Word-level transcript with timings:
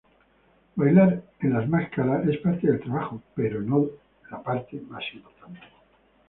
Bailar 0.77 1.21
en 1.41 1.53
las 1.53 1.69
máscaras 1.69 2.27
es 2.27 2.39
parte 2.39 2.65
del 2.65 2.79
trabajo, 2.79 3.21
pero 3.35 3.61
no 3.61 3.85
la 4.31 4.41
parte 4.41 4.81
más 4.89 5.03
importante. 5.13 5.59